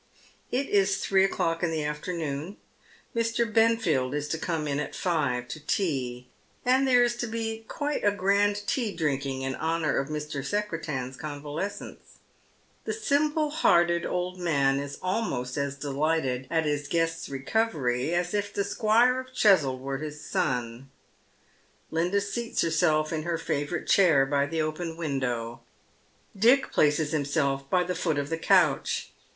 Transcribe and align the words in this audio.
It 0.51 0.67
is 0.67 0.97
three 0.97 1.23
o'clock 1.23 1.61
in 1.61 1.69
the 1.69 1.83
afternoon. 1.83 2.57
Mr. 3.15 3.45
Benfield 3.45 4.15
is 4.15 4.27
to 4.29 4.39
come 4.39 4.67
in 4.67 4.79
at 4.79 4.95
five 4.95 5.47
to 5.49 5.59
tea, 5.63 6.25
and 6.65 6.87
there 6.87 7.03
is 7.03 7.15
to 7.17 7.27
be 7.27 7.65
quite 7.67 8.03
a 8.03 8.09
grand 8.11 8.63
tea 8.65 8.95
drinking 8.95 9.43
in 9.43 9.53
honour 9.53 9.99
of 9.99 10.09
Mr. 10.09 10.43
Secretan's 10.43 11.15
convalescence. 11.17 12.17
The 12.85 12.93
simple 12.93 13.51
hearted 13.51 14.03
old 14.03 14.39
man 14.39 14.79
is 14.79 14.97
almost 15.03 15.55
as 15.55 15.75
delighted 15.75 16.47
at 16.49 16.63
liis 16.63 16.89
guest's 16.89 17.29
recovery 17.29 18.11
as 18.15 18.33
if 18.33 18.51
the 18.51 18.63
Squiro 18.63 19.19
of 19.19 19.33
Cheswold 19.35 19.81
were 19.81 19.99
his 19.99 20.25
son. 20.25 20.89
Linda 21.91 22.21
seats 22.21 22.63
herself 22.63 23.13
in 23.13 23.21
her 23.21 23.37
favourite 23.37 23.85
chair 23.85 24.25
by 24.25 24.47
the 24.47 24.63
open 24.63 24.97
window. 24.97 25.61
Dick 26.35 26.71
places 26.71 27.11
himself 27.11 27.69
by 27.69 27.83
the 27.83 27.93
foot 27.93 28.17
of 28.17 28.29
the 28.31 28.37
couch. 28.39 29.11